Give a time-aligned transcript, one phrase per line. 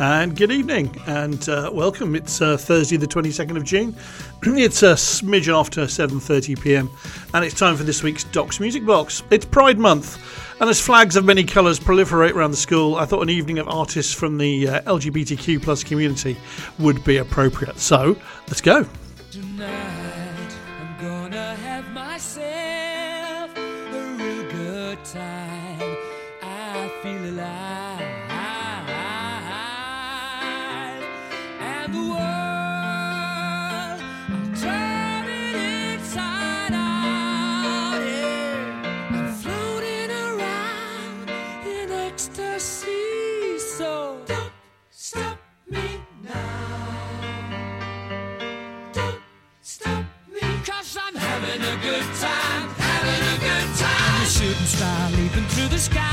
[0.00, 2.14] and good evening and uh, welcome.
[2.14, 3.94] It's uh, Thursday, the 22nd of June.
[4.42, 6.90] it's a smidge after 7:30 p.m.
[7.34, 9.22] and it's time for this week's Doc's Music Box.
[9.30, 10.18] It's Pride Month,
[10.58, 13.68] and as flags of many colours proliferate around the school, I thought an evening of
[13.68, 16.38] artists from the uh, LGBTQ plus community
[16.78, 17.78] would be appropriate.
[17.78, 18.16] So
[18.48, 18.86] let's go.
[19.30, 19.99] Tonight,
[54.70, 56.09] star leaping through the sky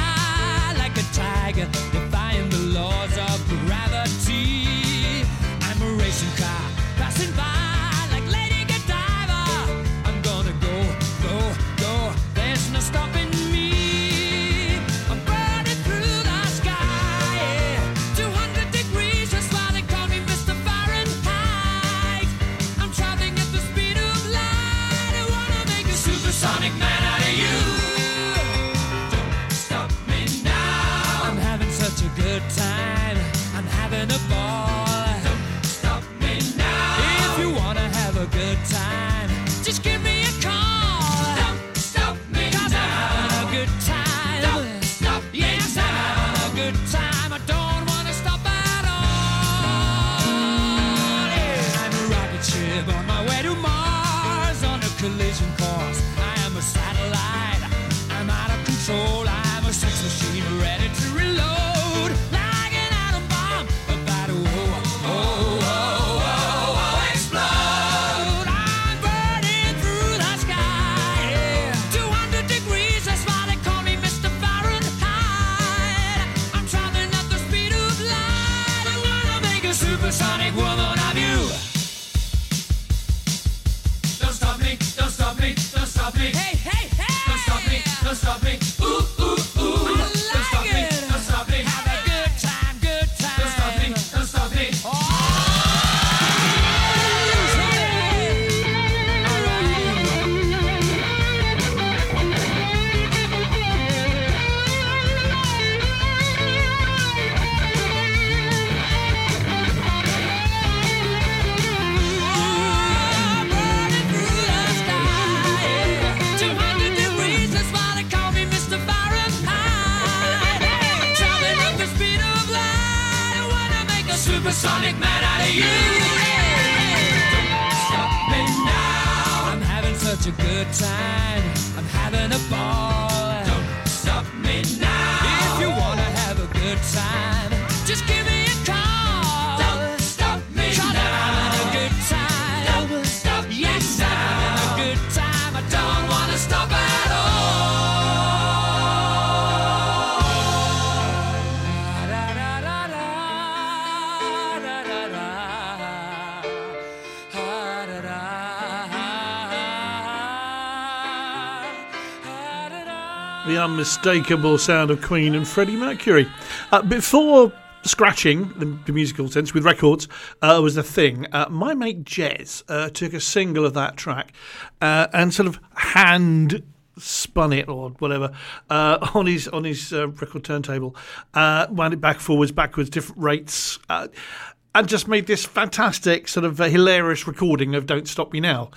[163.78, 166.28] unmistakable sound of Queen and Freddie Mercury.
[166.72, 167.54] Uh, before
[167.84, 170.08] scratching, the, the musical sense, with records,
[170.42, 171.28] uh, was a thing.
[171.32, 174.34] Uh, my mate Jez uh, took a single of that track
[174.82, 176.64] uh, and sort of hand
[176.98, 178.32] spun it or whatever
[178.72, 180.96] uh, on his on his uh, record turntable,
[181.36, 183.78] wound it back forwards, backwards, different rates.
[183.90, 188.72] And just made this fantastic, sort of hilarious recording of "Don't Stop Me Now"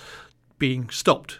[0.59, 1.39] being stopped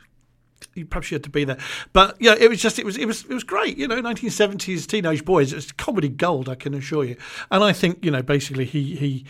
[0.89, 1.57] perhaps you had to be there.
[1.93, 3.77] But yeah, it was just it was it was it was great.
[3.77, 5.53] You know, 1970s teenage boys.
[5.53, 7.17] It's comedy gold, I can assure you.
[7.49, 9.25] And I think you know basically he he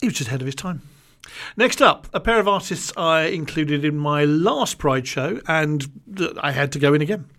[0.00, 0.82] he was just ahead of his time.
[1.56, 5.86] Next up, a pair of artists I included in my last Pride show, and
[6.38, 7.30] I had to go in again.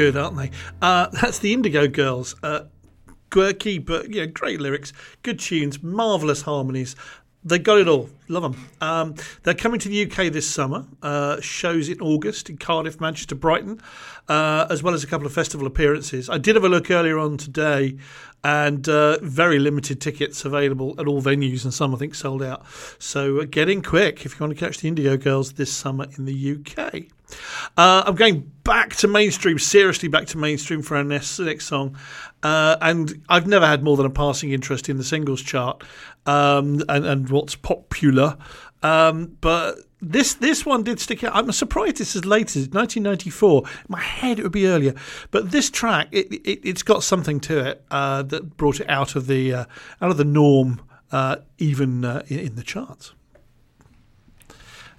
[0.00, 0.50] Good, aren't they?
[0.80, 2.34] Uh, that's the Indigo Girls.
[2.42, 2.60] Uh,
[3.30, 6.96] quirky, but yeah, great lyrics, good tunes, marvelous harmonies.
[7.44, 8.08] They got it all.
[8.28, 8.66] Love them.
[8.80, 10.86] Um, they're coming to the UK this summer.
[11.02, 13.82] Uh, shows in August in Cardiff, Manchester, Brighton,
[14.26, 16.30] uh, as well as a couple of festival appearances.
[16.30, 17.98] I did have a look earlier on today,
[18.42, 22.64] and uh, very limited tickets available at all venues, and some I think sold out.
[22.98, 26.06] So uh, get in quick if you want to catch the Indigo Girls this summer
[26.16, 27.19] in the UK.
[27.76, 31.96] Uh, I'm going back to mainstream, seriously back to mainstream for our next, next song.
[32.42, 35.82] Uh, and I've never had more than a passing interest in the singles chart
[36.26, 38.36] um, and, and what's popular.
[38.82, 41.34] Um, but this this one did stick out.
[41.34, 43.62] I'm surprised it's as late as 1994.
[43.64, 44.94] In my head, it would be earlier.
[45.30, 49.16] But this track, it, it, it's got something to it uh, that brought it out
[49.16, 49.64] of the uh,
[50.00, 50.80] out of the norm,
[51.12, 53.12] uh, even uh, in, in the charts.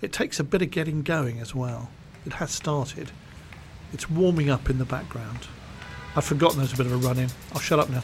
[0.02, 1.90] It takes a bit of getting going as well.
[2.26, 3.12] It has started.
[3.94, 5.48] It's warming up in the background.
[6.16, 7.30] I've forgotten there's a bit of a run in.
[7.54, 8.04] I'll shut up now.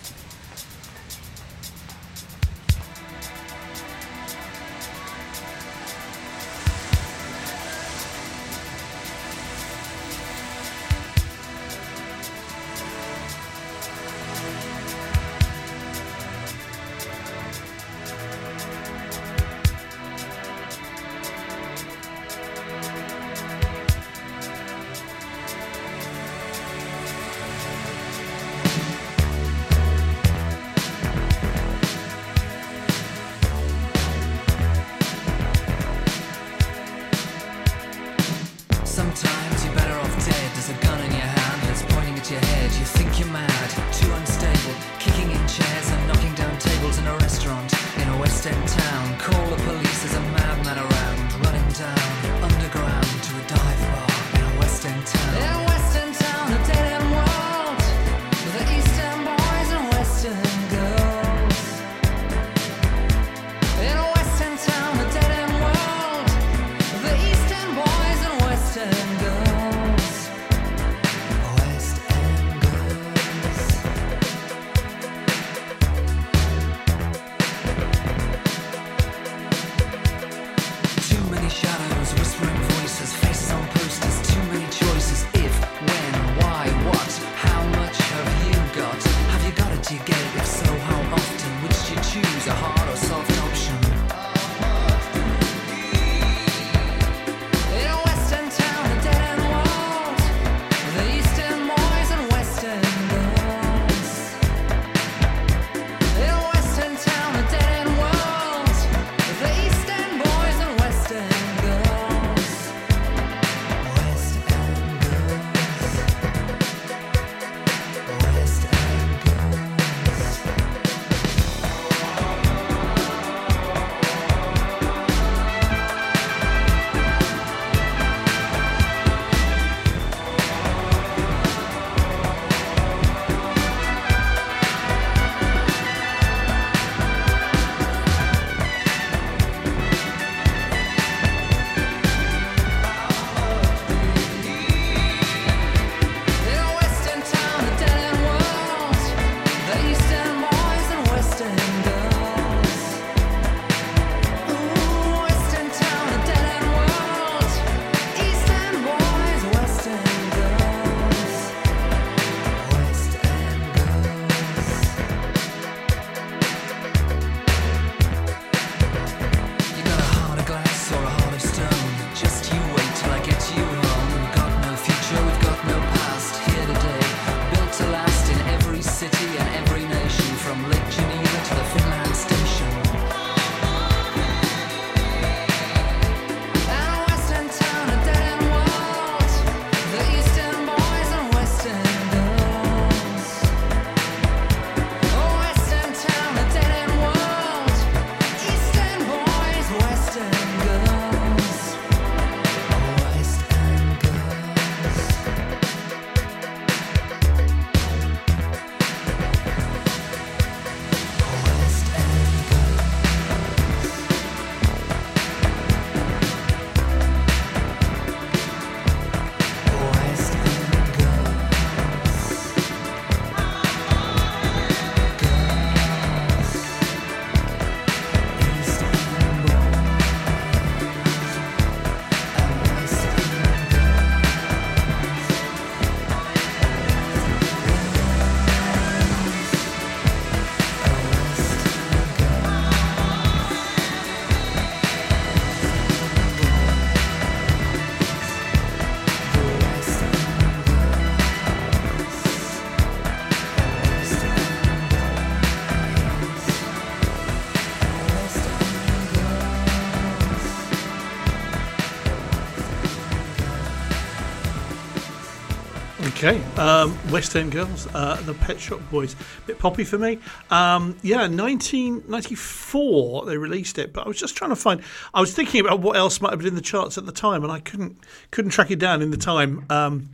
[266.58, 270.18] Um, West End Girls, uh, the Pet Shop Boys, bit poppy for me.
[270.50, 274.82] Um, yeah, 1994 they released it, but I was just trying to find.
[275.14, 277.44] I was thinking about what else might have been in the charts at the time,
[277.44, 277.98] and I couldn't
[278.32, 279.66] couldn't track it down in the time.
[279.70, 280.10] Um,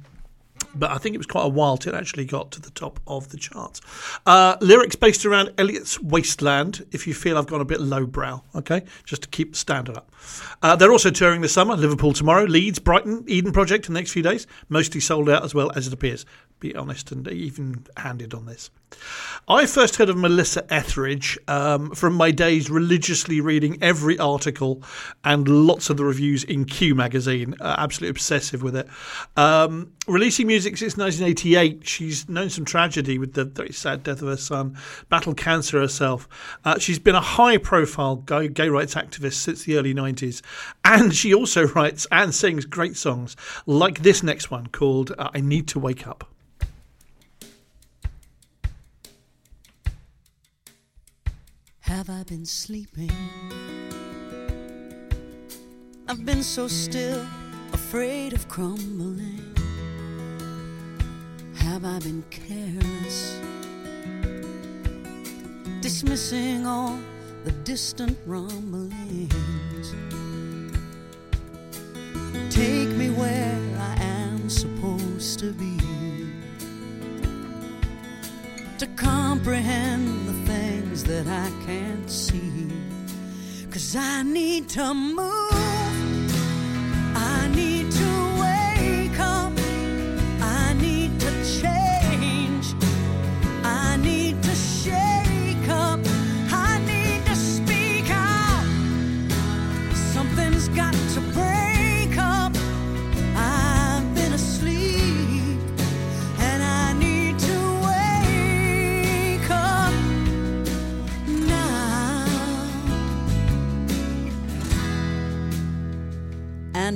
[0.76, 3.00] but I think it was quite a while till it actually got to the top
[3.08, 3.82] of the charts.
[4.26, 8.84] Uh, lyrics based around Eliot's Wasteland, if you feel I've gone a bit lowbrow, okay,
[9.06, 10.12] just to keep the standard up.
[10.62, 14.12] Uh, they're also touring this summer, Liverpool tomorrow, Leeds, Brighton, Eden Project in the next
[14.12, 16.26] few days, mostly sold out as well as it appears.
[16.60, 18.70] Be honest and even handed on this.
[19.48, 24.82] I first heard of Melissa Etheridge um, from my days religiously reading every article
[25.26, 27.56] and lots of the reviews in Q magazine.
[27.60, 28.88] Uh, absolutely obsessive with it.
[29.36, 34.30] Um, releasing music since 1988, she's known some tragedy with the very sad death of
[34.30, 34.78] her son,
[35.10, 36.30] battled cancer herself.
[36.64, 40.13] Uh, she's been a high profile gay, gay rights activist since the early 90s,
[40.84, 45.42] and she also writes and sings great songs like this next one called uh, I
[45.42, 46.30] Need to Wake Up.
[51.82, 53.12] Have I been sleeping?
[56.08, 57.26] I've been so still,
[57.72, 59.56] afraid of crumbling.
[61.56, 63.40] Have I been careless?
[65.82, 67.00] Dismissing all
[67.46, 69.73] the distant rumblings.
[72.50, 75.78] Take me where I am supposed to be
[78.80, 82.70] to comprehend the things that I can't see.
[83.72, 85.83] Cause I need to move.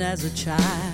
[0.08, 0.87] As a child,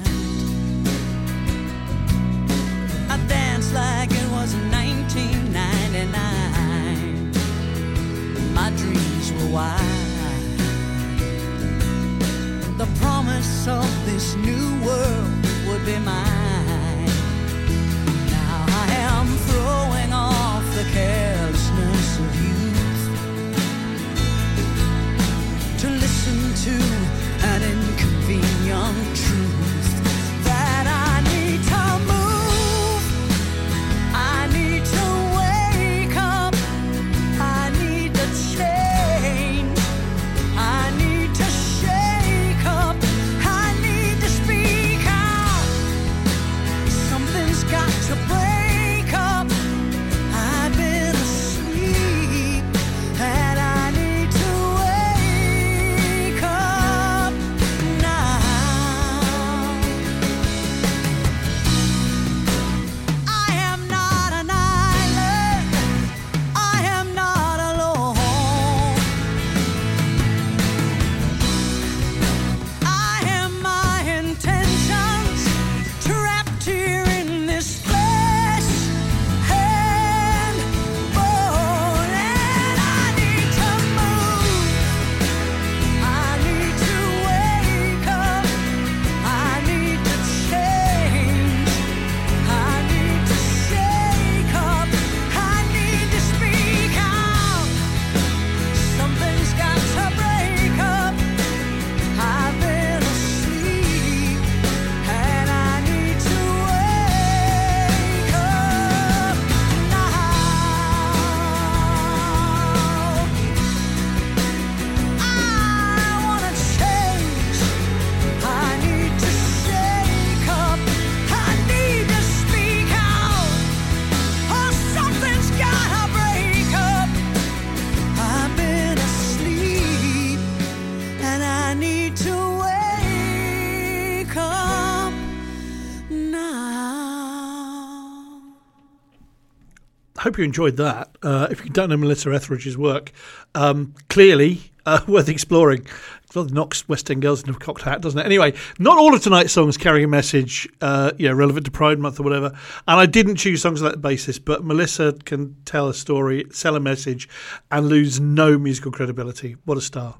[140.33, 141.15] hope you enjoyed that.
[141.21, 143.11] Uh, if you don't know Melissa Etheridge's work,
[143.53, 145.85] um, clearly uh, worth exploring.
[146.33, 148.25] Well, knocks West End girls in a cocked hat, doesn't it?
[148.25, 152.23] Anyway, not all of tonight's songs carry a message, uh, relevant to Pride Month or
[152.23, 152.47] whatever.
[152.87, 156.75] And I didn't choose songs on that basis, but Melissa can tell a story, sell
[156.75, 157.29] a message,
[157.69, 159.57] and lose no musical credibility.
[159.65, 160.15] What a star!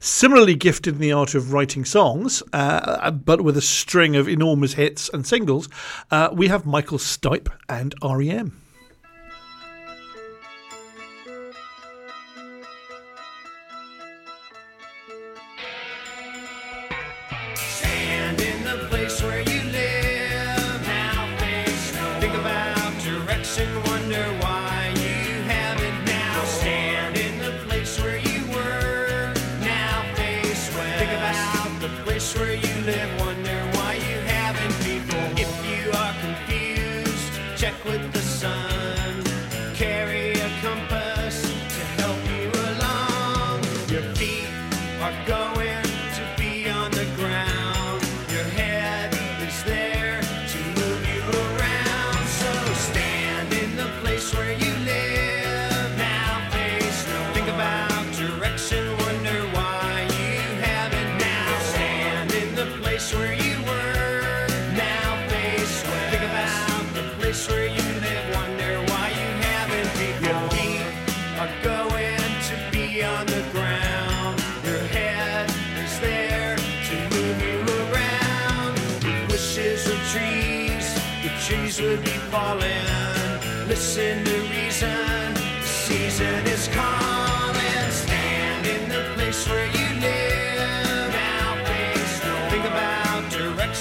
[0.00, 4.72] Similarly gifted in the art of writing songs, uh, but with a string of enormous
[4.72, 5.68] hits and singles,
[6.10, 8.62] uh, we have Michael Stipe and REM.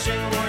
[0.02, 0.41] Russian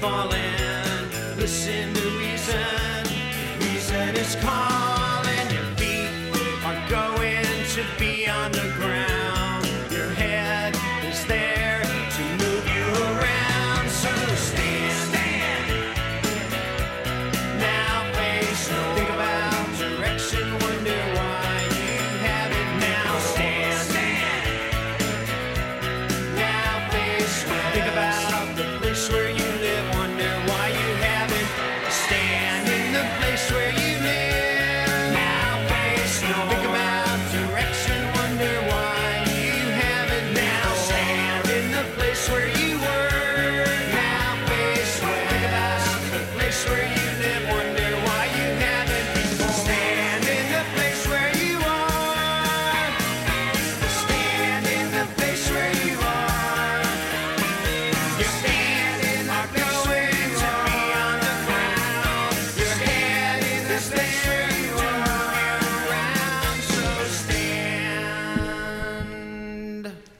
[0.00, 0.69] falling.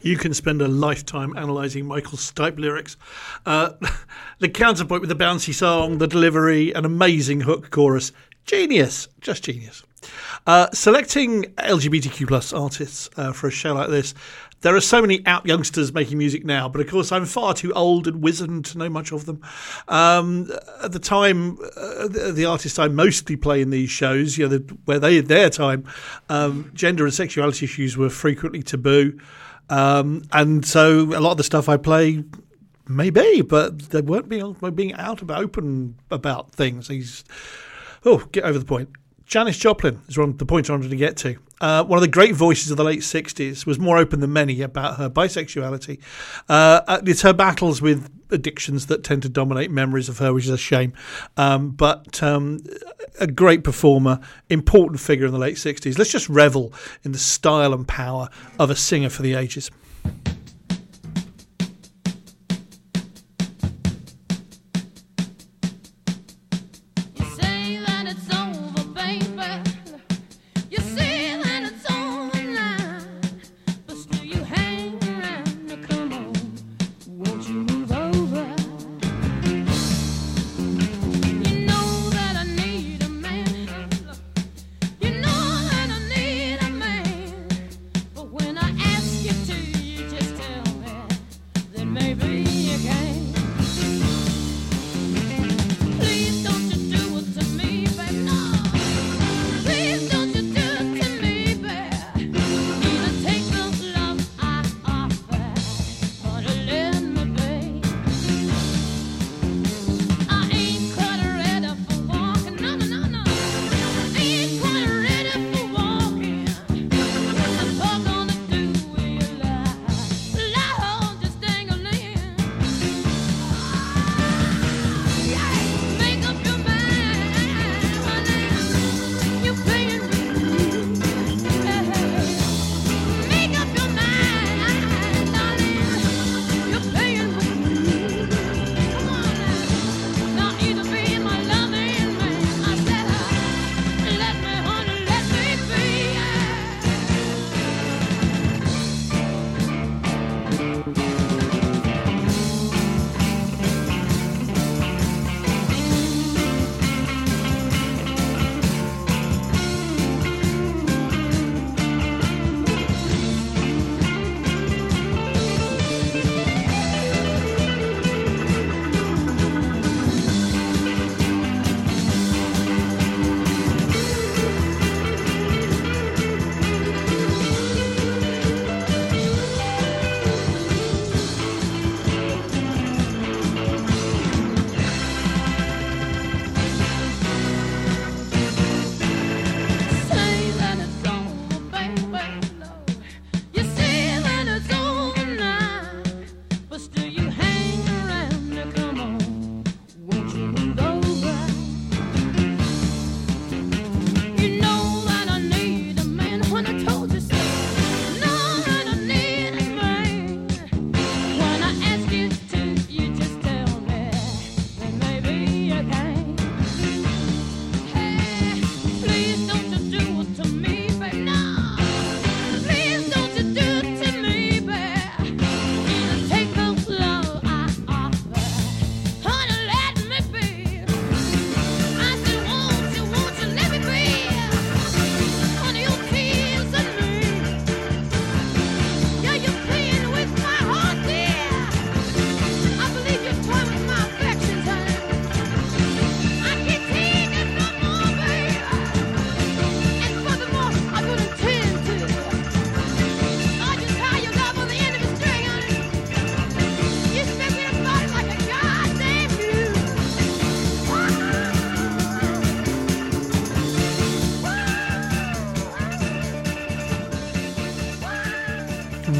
[0.02, 2.96] You can spend a lifetime analysing Michael Stipe lyrics.
[3.44, 3.72] Uh,
[4.38, 8.12] the counterpoint with the bouncy song, the delivery, an amazing hook chorus.
[8.46, 9.82] Genius, just genius.
[10.46, 14.14] Uh, selecting LGBTQ plus artists uh, for a show like this,
[14.62, 17.72] there are so many out youngsters making music now, but of course I'm far too
[17.72, 19.42] old and wizened to know much of them.
[19.88, 20.50] Um,
[20.82, 24.58] at the time, uh, the, the, artists I mostly play in these shows, you know,
[24.58, 25.84] the, where they had their time,
[26.28, 29.18] um, gender and sexuality issues were frequently taboo.
[29.70, 32.24] Um, and so a lot of the stuff I play
[32.88, 36.88] maybe, but they weren't being, being out about open about things.
[36.88, 37.24] He's
[38.04, 38.90] oh, get over the point.
[39.30, 41.36] Janis Joplin is one the point I'm to get to.
[41.60, 44.60] Uh, one of the great voices of the late 60s was more open than many
[44.60, 46.00] about her bisexuality.
[46.48, 50.50] Uh, it's her battles with addictions that tend to dominate memories of her, which is
[50.50, 50.94] a shame.
[51.36, 52.58] Um, but um,
[53.20, 55.96] a great performer, important figure in the late 60s.
[55.96, 56.72] Let's just revel
[57.04, 59.70] in the style and power of a singer for the ages.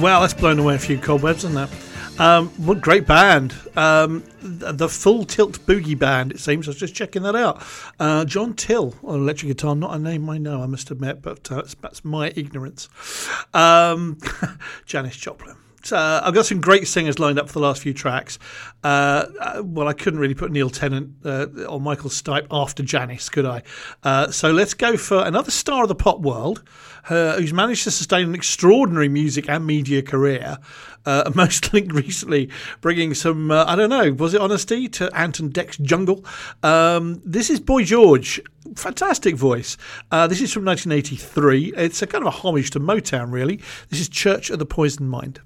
[0.00, 1.68] Wow, that's blown away a few cobwebs, isn't that?
[2.18, 3.54] Um, what great band.
[3.76, 6.66] Um, the Full Tilt Boogie Band, it seems.
[6.66, 7.62] I was just checking that out.
[7.98, 11.52] Uh, John Till on electric guitar, not a name I know, I must admit, but
[11.52, 12.88] uh, that's, that's my ignorance.
[13.52, 14.16] Um,
[14.86, 15.56] Janis Joplin.
[15.90, 18.38] Uh, I've got some great singers lined up for the last few tracks.
[18.85, 23.29] Uh, uh, well, I couldn't really put Neil Tennant uh, or Michael Stipe after Janis,
[23.29, 23.62] could I?
[24.03, 26.62] Uh, so let's go for another star of the pop world
[27.09, 30.59] uh, who's managed to sustain an extraordinary music and media career.
[31.35, 32.51] Most linked recently,
[32.83, 36.25] bringing some, I don't know, was it honesty to Ant and Dec's Jungle?
[36.62, 38.40] Um, this is Boy George.
[38.77, 39.79] Fantastic voice.
[40.12, 41.73] This is from 1983.
[41.75, 43.61] It's a kind of a homage to Motown, really.
[43.88, 45.40] This is Church of the Poisoned Mind.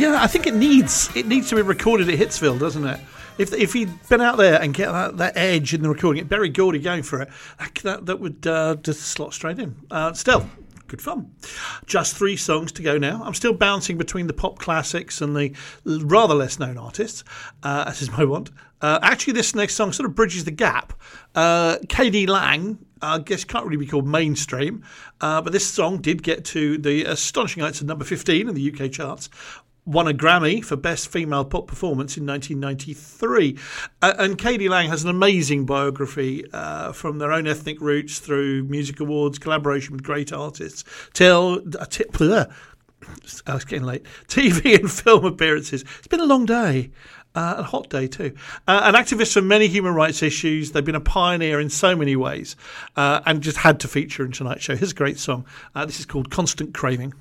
[0.00, 3.00] Yeah, I think it needs it needs to be recorded at Hitsville, doesn't it?
[3.36, 6.48] If if he'd been out there and get that, that edge in the recording, Berry
[6.48, 9.76] Gordy going for it, that that, that would uh, just slot straight in.
[9.90, 10.48] Uh, still,
[10.88, 11.34] good fun.
[11.84, 13.22] Just three songs to go now.
[13.22, 17.22] I'm still bouncing between the pop classics and the rather less known artists,
[17.62, 18.50] uh, as is my want.
[18.80, 20.94] Uh, actually, this next song sort of bridges the gap.
[21.34, 24.82] Uh, KD Lang, I guess, can't really be called mainstream,
[25.20, 28.72] uh, but this song did get to the astonishing heights of number 15 in the
[28.72, 29.28] UK charts.
[29.90, 33.58] Won a Grammy for Best Female Pop Performance in 1993.
[34.00, 38.62] Uh, and KD Lang has an amazing biography uh, from their own ethnic roots through
[38.62, 42.52] music awards, collaboration with great artists, till, uh, t- bleh, uh,
[43.48, 44.04] it's getting late.
[44.28, 45.84] TV and film appearances.
[45.98, 46.92] It's been a long day.
[47.34, 48.36] Uh, a hot day too.
[48.68, 50.70] Uh, an activist for many human rights issues.
[50.70, 52.54] They've been a pioneer in so many ways,
[52.96, 54.76] uh, and just had to feature in tonight's show.
[54.76, 55.46] Here's a great song.
[55.74, 57.12] Uh, this is called "Constant Craving."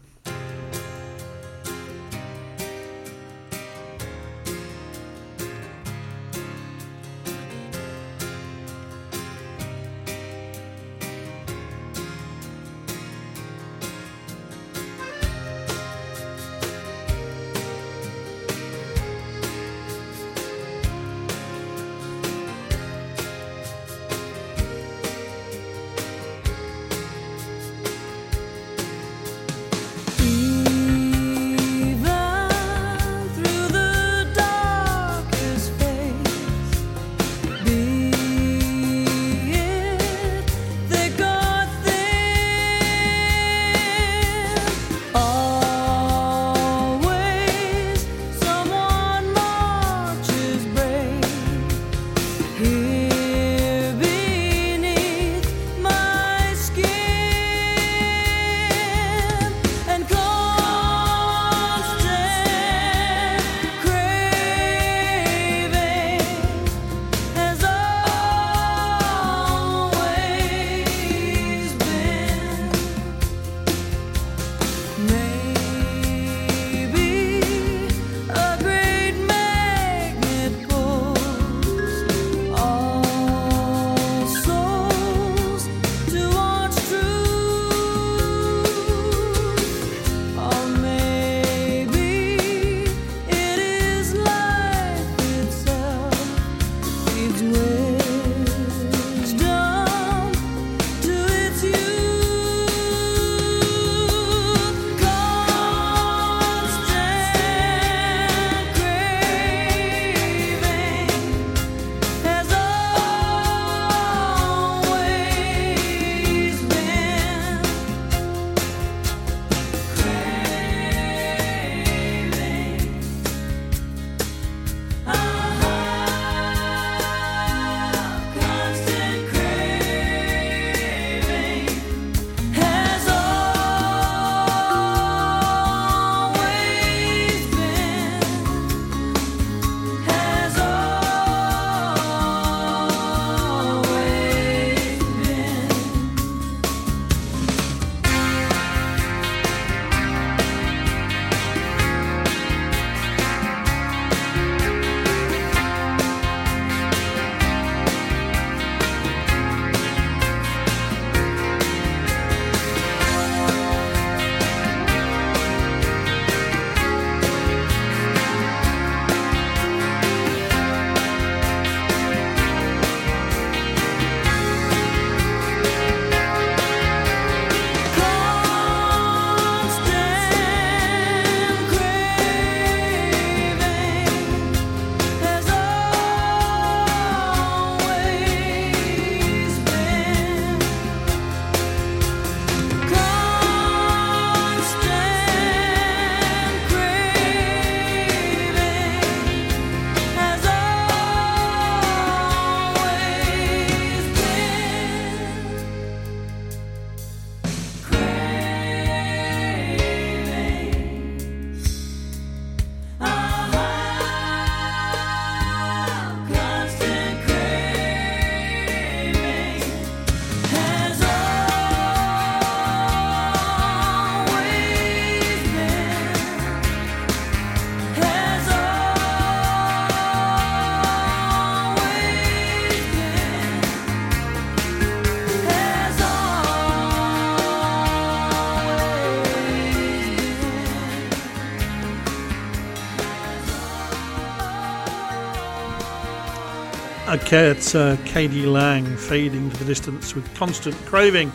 [247.32, 251.32] It's uh, KD Lang fading to the distance with constant craving.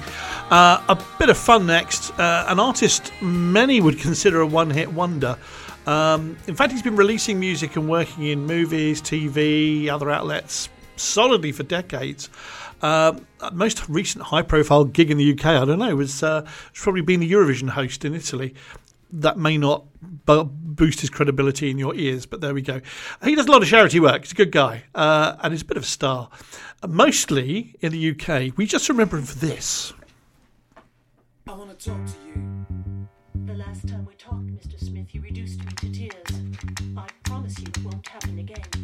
[0.50, 2.10] Uh, a bit of fun next.
[2.18, 5.38] Uh, an artist many would consider a one hit wonder.
[5.86, 11.52] Um, in fact, he's been releasing music and working in movies, TV, other outlets solidly
[11.52, 12.28] for decades.
[12.82, 13.12] Uh,
[13.52, 17.20] most recent high profile gig in the UK, I don't know, was, uh, probably being
[17.20, 18.52] the Eurovision host in Italy
[19.12, 22.80] that may not bu- boost his credibility in your ears, but there we go.
[23.22, 24.22] He does a lot of charity work.
[24.22, 26.30] He's a good guy, uh, and he's a bit of a star.
[26.82, 29.92] Uh, mostly in the UK, we just remember him for this.
[31.46, 32.66] I wanna talk to you.
[33.46, 34.82] The last time we talked, Mr.
[34.82, 36.42] Smith, you reduced me to tears.
[36.96, 38.83] I promise you it won't happen again.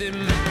[0.00, 0.45] Entity mind.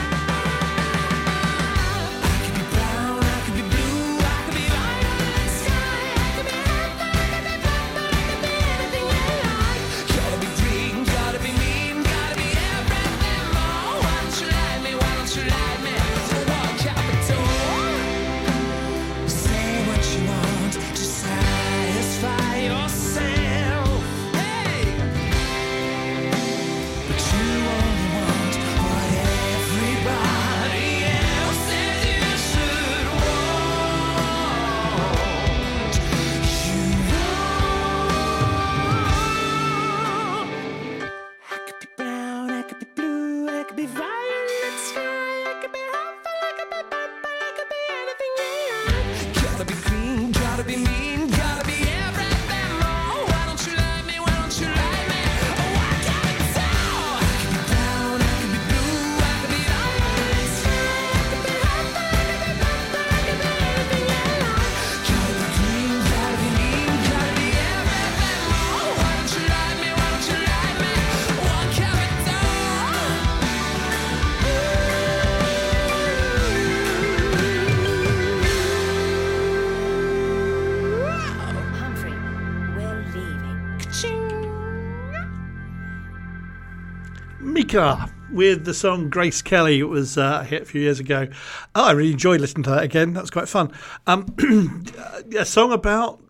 [87.76, 89.80] Mika with the song Grace Kelly.
[89.80, 91.28] It was uh, a hit a few years ago.
[91.74, 93.12] Oh, I really enjoyed listening to that again.
[93.12, 93.70] That's quite fun.
[94.06, 94.34] Um,
[95.38, 96.22] a song about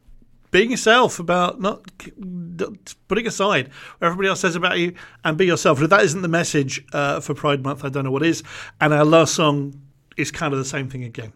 [0.50, 1.84] being yourself, about not
[2.16, 3.68] not putting aside
[3.98, 5.80] what everybody else says about you and be yourself.
[5.80, 8.42] If that isn't the message uh, for Pride Month, I don't know what is.
[8.80, 9.80] And our last song
[10.16, 11.32] is kind of the same thing again.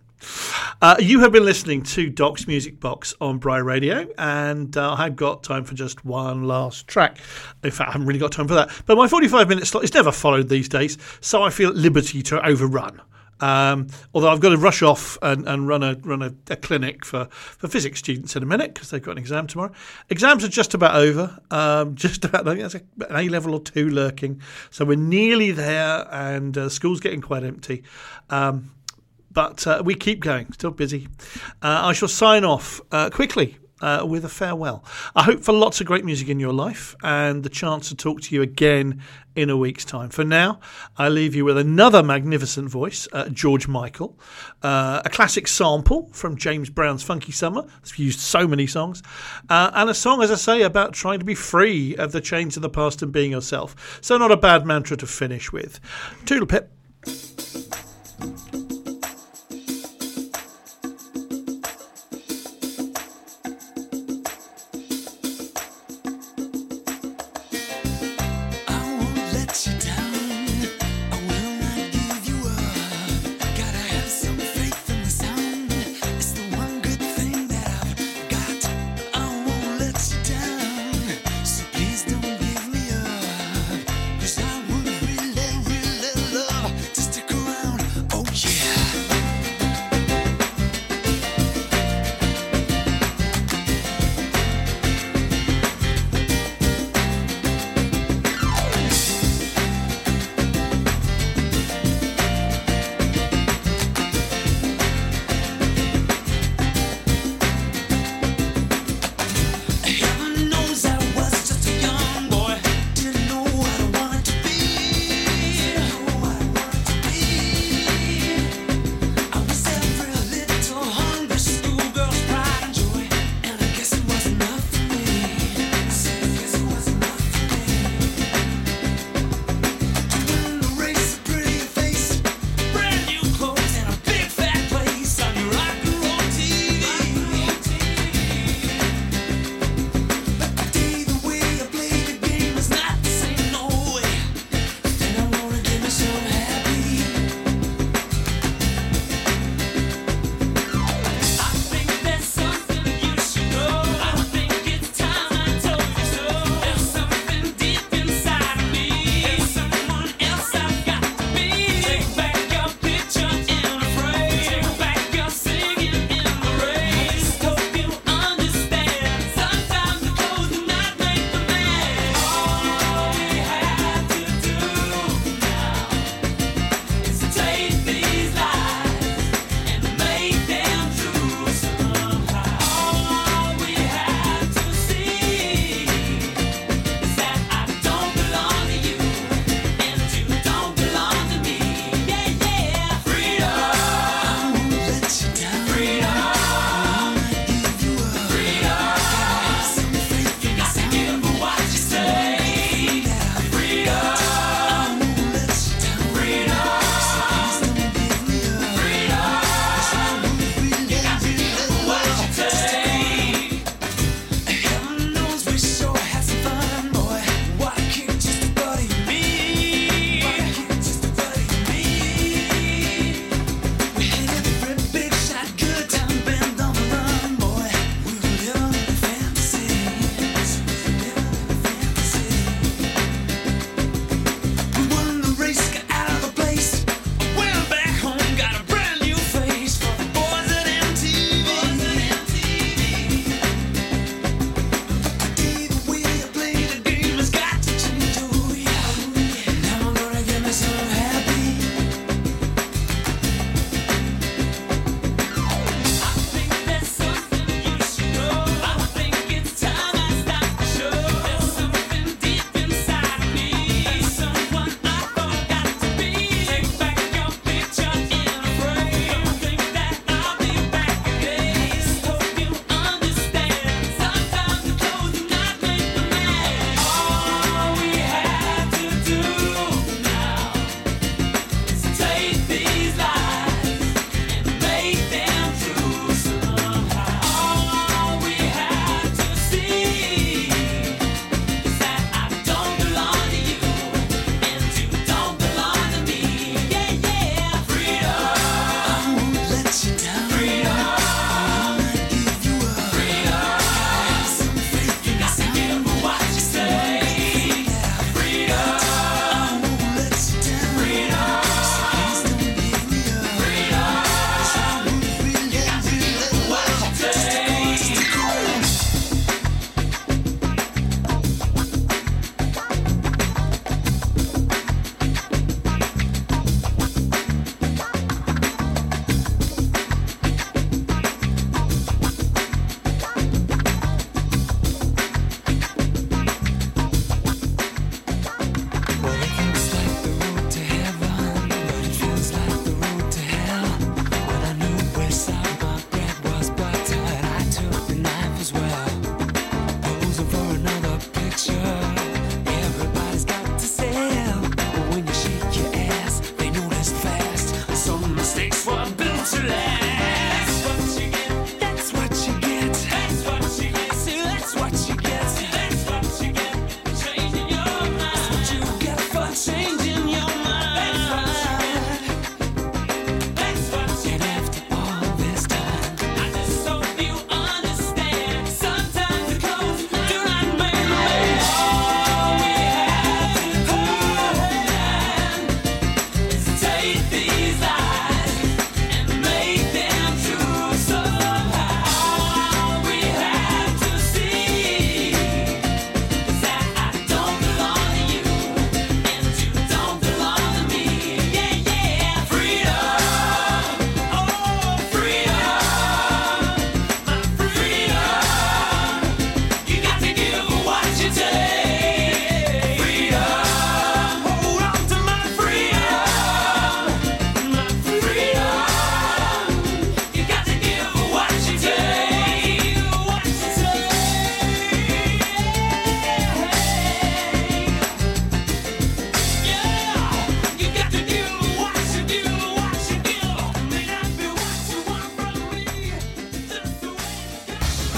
[0.82, 5.16] Uh, you have been listening to Doc's Music Box on Bry Radio, and uh, I've
[5.16, 7.18] got time for just one last track.
[7.62, 8.70] In fact, I haven't really got time for that.
[8.86, 12.22] But my 45 minute slot is never followed these days, so I feel at liberty
[12.22, 13.00] to overrun.
[13.40, 17.04] Um, although I've got to rush off and, and run a run a, a clinic
[17.04, 19.72] for, for physics students in a minute because they've got an exam tomorrow.
[20.10, 21.38] Exams are just about over.
[21.50, 24.40] Um, just about I think there's an A level or two lurking,
[24.70, 27.82] so we're nearly there, and uh, school's getting quite empty.
[28.28, 28.72] Um,
[29.30, 31.08] but uh, we keep going, still busy.
[31.62, 34.84] Uh, I shall sign off uh, quickly uh, with a farewell.
[35.14, 38.20] I hope for lots of great music in your life and the chance to talk
[38.22, 39.02] to you again
[39.36, 40.10] in a week's time.
[40.10, 40.60] For now,
[40.96, 44.18] I leave you with another magnificent voice, uh, George Michael,
[44.62, 47.64] uh, a classic sample from James Brown's Funky Drummer.
[47.78, 49.02] It's used so many songs,
[49.48, 52.56] uh, and a song, as I say, about trying to be free of the chains
[52.56, 53.98] of the past and being yourself.
[54.02, 55.80] So, not a bad mantra to finish with.
[56.26, 56.70] Toodle pip.